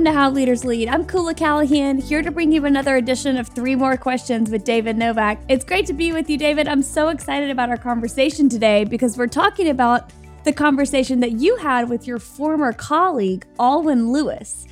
[0.00, 0.88] Welcome to How Leaders Lead.
[0.88, 4.96] I'm Koula Callahan, here to bring you another edition of Three More Questions with David
[4.96, 5.42] Novak.
[5.46, 6.68] It's great to be with you, David.
[6.68, 10.10] I'm so excited about our conversation today because we're talking about
[10.44, 14.66] the conversation that you had with your former colleague, Aylwin Lewis.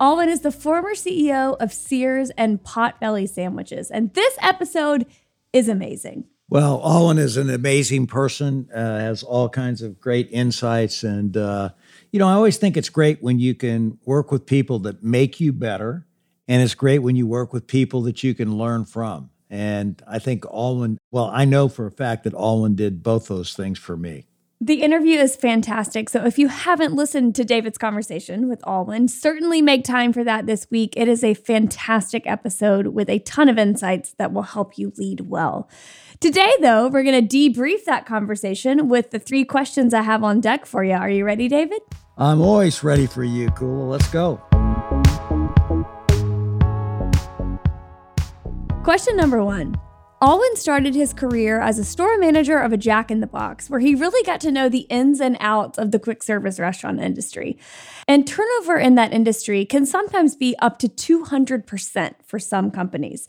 [0.00, 5.04] Aylwin is the former CEO of Sears and Potbelly Sandwiches, and this episode
[5.52, 6.24] is amazing.
[6.48, 11.70] Well, Aylwin is an amazing person, uh, has all kinds of great insights, and uh,
[12.12, 15.40] you know, I always think it's great when you can work with people that make
[15.40, 16.06] you better.
[16.46, 19.30] And it's great when you work with people that you can learn from.
[19.48, 23.54] And I think Aylwin, well, I know for a fact that Aylwin did both those
[23.54, 24.26] things for me.
[24.60, 26.08] The interview is fantastic.
[26.08, 30.46] So if you haven't listened to David's conversation with Aylwin, certainly make time for that
[30.46, 30.94] this week.
[30.96, 35.22] It is a fantastic episode with a ton of insights that will help you lead
[35.22, 35.68] well.
[36.20, 40.40] Today, though, we're going to debrief that conversation with the three questions I have on
[40.40, 40.94] deck for you.
[40.94, 41.80] Are you ready, David?
[42.18, 43.84] I'm always ready for you, Koula.
[43.84, 44.36] Let's go.
[48.84, 49.76] Question number one.
[50.20, 53.80] Aylwin started his career as a store manager of a Jack in the Box, where
[53.80, 57.58] he really got to know the ins and outs of the quick service restaurant industry.
[58.06, 63.26] And turnover in that industry can sometimes be up to 200% for some companies.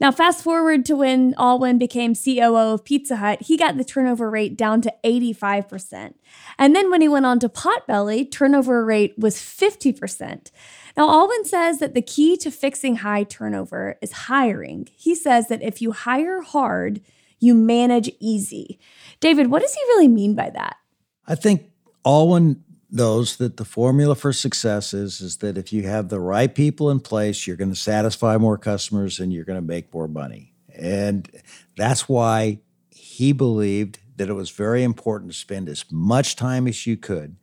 [0.00, 4.30] Now, fast forward to when Aylwin became COO of Pizza Hut, he got the turnover
[4.30, 6.14] rate down to 85%.
[6.58, 10.50] And then when he went on to Potbelly, turnover rate was 50%.
[10.96, 14.88] Now, Aylwin says that the key to fixing high turnover is hiring.
[14.96, 17.02] He says that if you hire hard,
[17.38, 18.78] you manage easy.
[19.20, 20.76] David, what does he really mean by that?
[21.26, 21.70] I think
[22.06, 22.60] Aylwin
[22.92, 26.90] knows that the formula for success is, is that if you have the right people
[26.90, 30.52] in place, you're going to satisfy more customers and you're going to make more money.
[30.74, 31.30] And
[31.76, 32.60] that's why
[32.90, 37.36] he believed that it was very important to spend as much time as you could,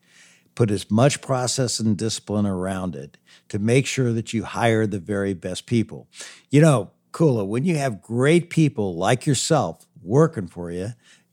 [0.56, 3.18] put as much process and discipline around it
[3.50, 6.08] to make sure that you hire the very best people.
[6.50, 10.90] You know, Koula, when you have great people like yourself working for you,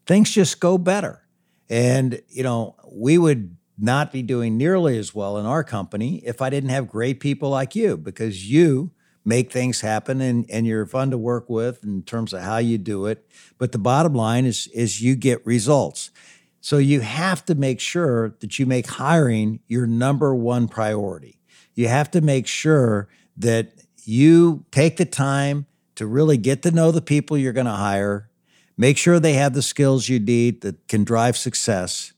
[0.07, 1.23] things just go better.
[1.69, 6.41] And, you know, we would not be doing nearly as well in our company if
[6.41, 8.93] I didn't have great people like you because you
[9.25, 12.79] make things happen and, and you're fun to work with in terms of how you
[12.79, 13.27] do it.
[13.59, 16.11] But the bottom line is is you get results.
[16.61, 21.39] So you have to make sure that you make hiring your number one priority.
[21.75, 23.73] You have to make sure that
[24.05, 28.31] you take the time to really get to know the people you're going to hire,
[28.79, 32.14] make sure they have the skills you need that can drive success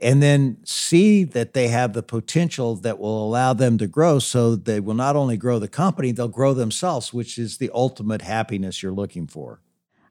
[0.00, 4.56] and then see that they have the potential that will allow them to grow so
[4.56, 8.82] they will not only grow the company, they'll grow themselves, which is the ultimate happiness
[8.82, 9.60] you're looking for.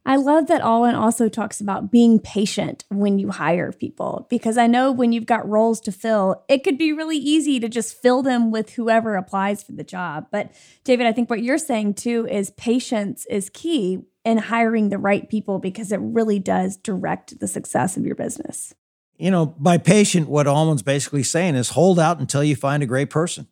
[0.05, 4.67] I love that Aylwin also talks about being patient when you hire people because I
[4.67, 8.21] know when you've got roles to fill, it could be really easy to just fill
[8.21, 10.27] them with whoever applies for the job.
[10.29, 10.51] But
[10.83, 15.29] David, I think what you're saying too is patience is key in hiring the right
[15.29, 18.73] people because it really does direct the success of your business
[19.23, 22.85] you know, by patient, what Aylwin's basically saying is hold out until you find a
[22.85, 23.47] great person.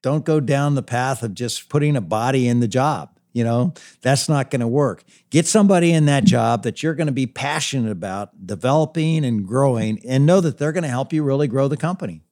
[0.00, 3.18] Don't go down the path of just putting a body in the job.
[3.34, 5.04] You know, that's not going to work.
[5.28, 10.00] Get somebody in that job that you're going to be passionate about developing and growing
[10.08, 12.22] and know that they're going to help you really grow the company.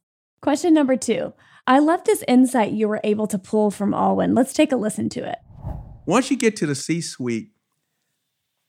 [0.40, 1.34] Question number two.
[1.66, 4.34] I love this insight you were able to pull from Aylwin.
[4.34, 5.38] Let's take a listen to it.
[6.06, 7.50] Once you get to the C suite,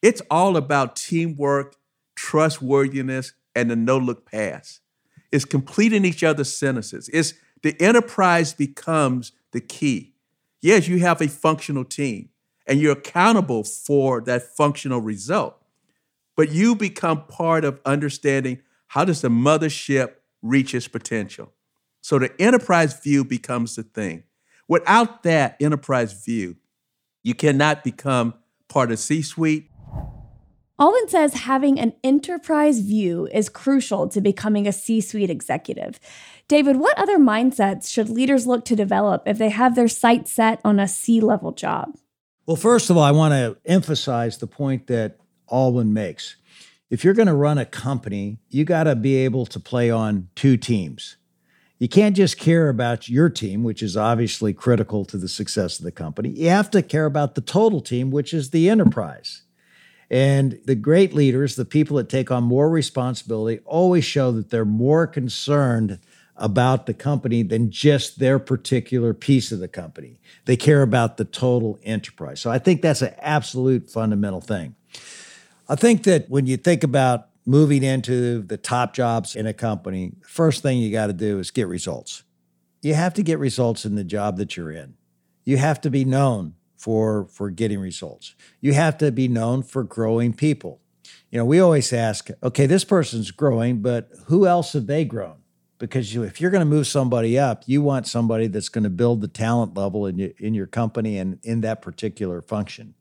[0.02, 1.78] it's all about teamwork,
[2.16, 4.80] trustworthiness, and the no look pass.
[5.32, 7.10] It's completing each other's sentences.
[7.14, 10.14] It's the enterprise becomes the key.
[10.62, 12.30] Yes, you have a functional team
[12.68, 15.56] and you're accountable for that functional result.
[16.36, 21.52] But you become part of understanding how does the mothership reach its potential.
[22.02, 24.24] So the enterprise view becomes the thing.
[24.68, 26.56] Without that enterprise view,
[27.24, 28.36] you cannot become
[28.70, 29.69] part of C suite
[30.80, 36.00] Aylwin says having an enterprise view is crucial to becoming a C suite executive.
[36.48, 40.62] David, what other mindsets should leaders look to develop if they have their sights set
[40.64, 41.98] on a C level job?
[42.46, 45.18] Well, first of all, I want to emphasize the point that
[45.52, 46.38] Aylwin makes.
[46.90, 50.30] If you're going to run a company, you got to be able to play on
[50.34, 51.18] two teams.
[51.78, 55.84] You can't just care about your team, which is obviously critical to the success of
[55.86, 56.30] the company.
[56.30, 59.44] You have to care about the total team, which is the enterprise.
[60.12, 64.66] And the great leaders, the people that take on more responsibility, always show that they're
[64.66, 66.00] more concerned
[66.36, 70.20] about the company than just their particular piece of the company.
[70.46, 72.40] They care about the total enterprise.
[72.40, 74.76] So I think that's an absolute fundamental thing.
[75.68, 80.14] I think that when you think about moving into the top jobs in a company,
[80.24, 82.24] first thing you got to do is get results.
[82.82, 84.96] you have to get results in the job that you're in.
[85.44, 88.34] You have to be known for for getting results.
[88.62, 90.80] You have to be known for growing people.
[91.30, 95.36] You know, we always ask, okay, this person's growing, but who else have they grown?
[95.78, 98.90] Because you, if you're going to move somebody up, you want somebody that's going to
[98.90, 102.96] build the talent level in your, in your company and in that particular function.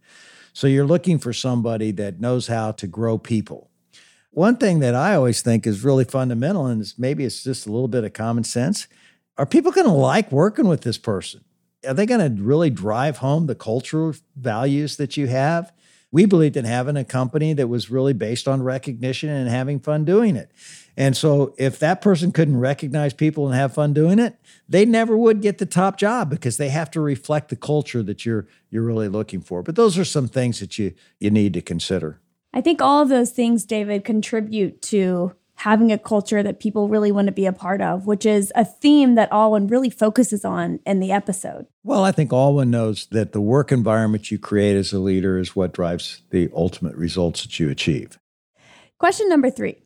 [0.53, 3.71] So you're looking for somebody that knows how to grow people.
[4.31, 7.89] One thing that I always think is really fundamental, and maybe it's just a little
[7.89, 8.89] bit of common sense,
[9.37, 11.45] are people going to like working with this person?
[11.87, 15.73] Are they going to really drive home the cultural values that you have?
[16.11, 20.07] We believed in having a company that was really based on recognition and having fun
[20.07, 20.51] doing it.
[20.97, 24.37] And so if that person couldn't recognize people and have fun doing it,
[24.69, 28.25] they never would get the top job because they have to reflect the culture that
[28.25, 29.63] you're you're really looking for.
[29.63, 32.21] But those are some things that you you need to consider.
[32.55, 37.11] I think all of those things, David, contribute to having a culture that people really
[37.11, 40.79] want to be a part of, which is a theme that Aylwin really focuses on
[40.87, 41.67] in the episode.
[41.83, 45.57] Well, I think Aylwin knows that the work environment you create as a leader is
[45.57, 48.21] what drives the ultimate results that you achieve.
[48.99, 49.83] Question number three.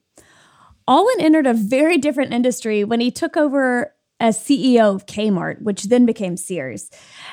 [0.86, 5.82] Aylwin entered a very different industry when he took over as CEO of Kmart, which
[5.84, 6.90] then became Sears.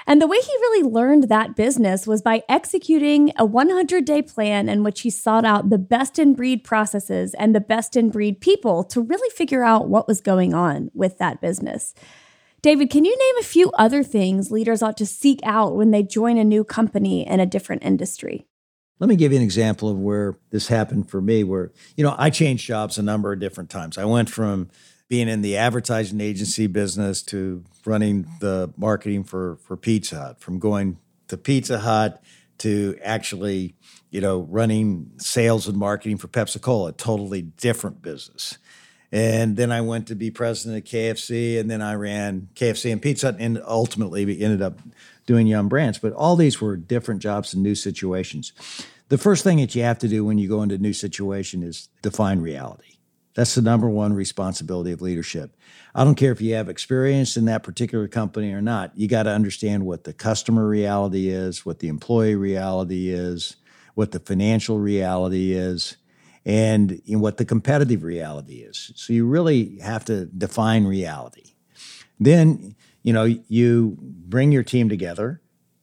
[0.07, 4.67] And the way he really learned that business was by executing a 100 day plan
[4.67, 8.41] in which he sought out the best in breed processes and the best in breed
[8.41, 11.93] people to really figure out what was going on with that business.
[12.63, 16.01] David, can you name a few other things leaders ought to seek out when they
[16.01, 18.47] join a new company in a different industry?
[18.99, 22.15] Let me give you an example of where this happened for me, where, you know,
[22.17, 23.97] I changed jobs a number of different times.
[23.97, 24.69] I went from
[25.09, 30.59] being in the advertising agency business to running the marketing for for Pizza Hut, from
[30.59, 30.97] going
[31.27, 32.23] to Pizza Hut
[32.59, 33.75] to actually,
[34.11, 38.57] you know, running sales and marketing for Pepsi Cola, totally different business.
[39.11, 43.01] And then I went to be president of KFC, and then I ran KFC and
[43.01, 44.79] Pizza Hut, and ultimately we ended up
[45.25, 45.97] doing Yum Brands.
[45.97, 48.53] But all these were different jobs and new situations.
[49.07, 51.63] The first thing that you have to do when you go into a new situation
[51.63, 52.98] is define reality.
[53.39, 55.55] That's the number one responsibility of leadership.
[55.95, 58.91] I don't care if you have experience in that particular company or not.
[58.97, 63.55] You got to understand what the customer reality is, what the employee reality is,
[63.95, 65.95] what the financial reality is,
[66.45, 68.91] and what the competitive reality is.
[68.95, 71.53] So you really have to define reality.
[72.19, 75.39] Then, you know, you bring your team together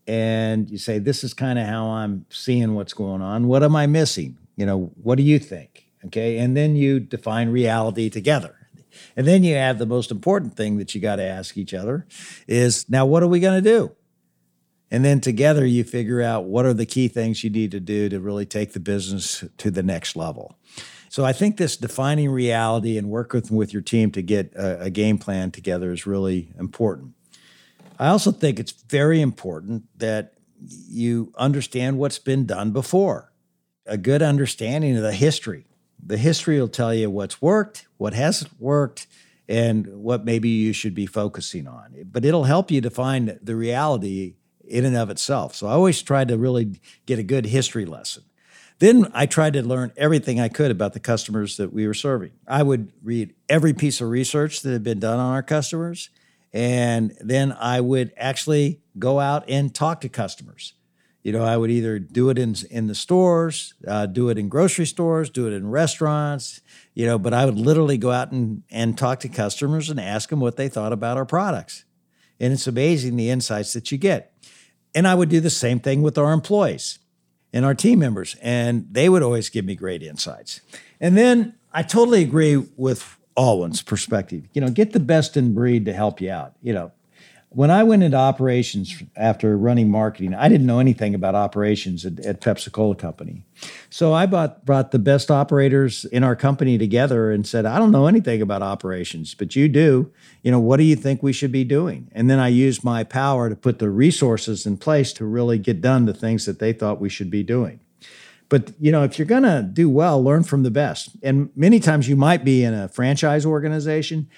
[0.07, 3.49] and you say, This is kind of how I'm seeing what's going on.
[3.49, 4.37] What am I missing?
[4.57, 5.86] You know, what do you think?
[6.07, 6.39] Okay.
[6.39, 8.55] And then you define reality together.
[9.17, 12.07] And then you have the most important thing that you got to ask each other
[12.47, 13.93] is now, what are we going to do?
[14.91, 18.09] And then together you figure out what are the key things you need to do
[18.09, 20.57] to really take the business to the next level.
[21.09, 24.83] So I think this defining reality and work with, with your team to get a,
[24.83, 27.15] a game plan together is really important.
[27.99, 30.35] I also think it's very important that
[30.69, 33.33] you understand what's been done before,
[33.87, 35.67] a good understanding of the history
[36.05, 39.07] the history will tell you what's worked, what hasn't worked,
[39.49, 41.95] and what maybe you should be focusing on.
[42.11, 44.35] But it'll help you define the reality
[44.67, 45.55] in and of itself.
[45.55, 48.25] So I always tried to really get a good history lesson.
[48.79, 52.33] Then I tried to learn everything I could about the customers that we were serving.
[52.47, 56.11] I would read every piece of research that had been done on our customers,
[56.53, 60.75] and then I would actually go out and talk to customers
[61.27, 64.49] you know, I would either do it in in the stores, uh, do it in
[64.49, 66.61] grocery stores, do it in restaurants,
[66.95, 70.29] you know, but I would literally go out and, and talk to customers and ask
[70.29, 71.85] them what they thought about our products.
[72.39, 74.35] And it's amazing the insights that you get.
[74.95, 77.01] And I would do the same thing with our employees
[77.53, 80.61] and our team members, and they would always give me great insights.
[81.01, 84.45] And then I totally agree with Aylwin's perspective.
[84.53, 86.53] You know, get the best in breed to help you out.
[86.63, 86.93] You know,
[87.57, 92.21] when I went into operations after running marketing, I didn't know anything about operations at,
[92.21, 93.45] at Pepsi Cola Company.
[93.89, 97.93] So I bought, brought the best operators in our company together and said, I don't
[97.93, 100.13] know anything about operations, but you do.
[100.43, 102.11] You know, what do you think we should be doing?
[102.13, 105.81] And then I used my power to put the resources in place to really get
[105.81, 107.81] done the things that they thought we should be doing.
[108.51, 111.17] But you know, if you're going to do well, learn from the best.
[111.23, 114.29] And many times you might be in a franchise organization.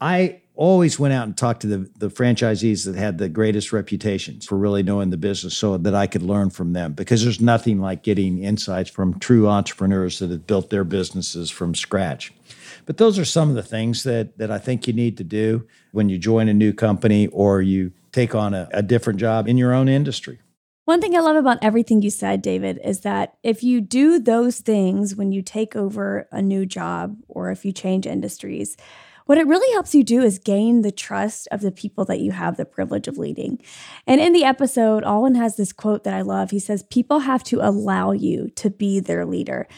[0.00, 4.44] I always went out and talked to the, the franchisees that had the greatest reputations
[4.44, 7.80] for really knowing the business so that I could learn from them because there's nothing
[7.80, 12.32] like getting insights from true entrepreneurs that have built their businesses from scratch.
[12.84, 15.66] But those are some of the things that, that I think you need to do
[15.92, 19.56] when you join a new company or you take on a, a different job in
[19.56, 20.40] your own industry.
[20.84, 24.58] One thing I love about everything you said, David, is that if you do those
[24.58, 28.76] things when you take over a new job or if you change industries,
[29.26, 32.32] what it really helps you do is gain the trust of the people that you
[32.32, 33.60] have the privilege of leading.
[34.06, 36.50] And in the episode, Aylwin has this quote that I love.
[36.50, 39.68] He says, People have to allow you to be their leader.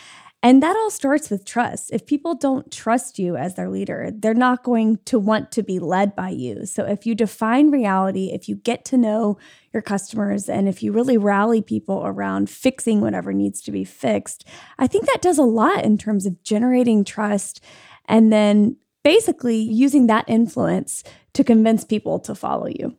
[0.44, 1.88] And that all starts with trust.
[1.90, 5.78] If people don't trust you as their leader, they're not going to want to be
[5.78, 6.66] led by you.
[6.66, 9.38] So if you define reality, if you get to know
[9.72, 14.46] your customers, and if you really rally people around fixing whatever needs to be fixed,
[14.78, 17.64] I think that does a lot in terms of generating trust
[18.06, 22.96] and then basically using that influence to convince people to follow you.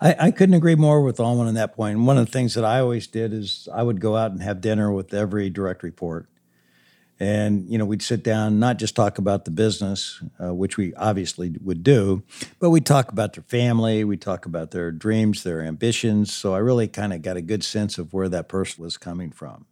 [0.00, 1.98] I, I, couldn't agree more with Aylwin on that point.
[2.00, 4.60] One of the things that I always did is I would go out and have
[4.60, 6.28] dinner with every direct report
[7.20, 10.92] and you know we'd sit down not just talk about the business uh, which we
[10.94, 12.22] obviously would do
[12.58, 16.58] but we'd talk about their family we'd talk about their dreams their ambitions so i
[16.58, 19.66] really kind of got a good sense of where that person was coming from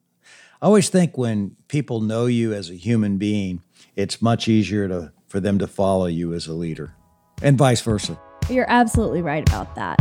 [0.60, 3.60] i always think when people know you as a human being
[3.96, 6.94] it's much easier to, for them to follow you as a leader
[7.40, 8.20] and vice versa
[8.50, 9.98] you're absolutely right about that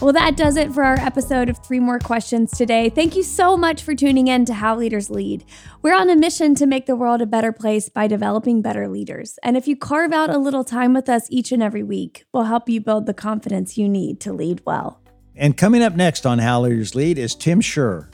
[0.00, 2.88] Well, that does it for our episode of Three More Questions today.
[2.88, 5.44] Thank you so much for tuning in to How Leaders Lead.
[5.82, 9.38] We're on a mission to make the world a better place by developing better leaders.
[9.42, 12.44] And if you carve out a little time with us each and every week, we'll
[12.44, 15.02] help you build the confidence you need to lead well.
[15.36, 18.08] And coming up next on How Leaders Lead is Tim Schurrer,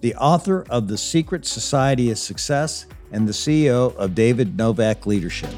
[0.00, 5.50] the author of The Secret Society of Success and the CEO of David Novak Leadership.